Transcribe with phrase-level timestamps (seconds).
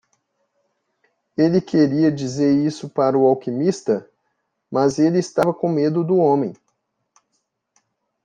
[1.37, 4.09] Ele queria dizer isso para o alquimista?,
[4.71, 6.55] mas ele estava com medo do homem.